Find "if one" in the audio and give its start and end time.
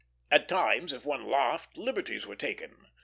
0.93-1.29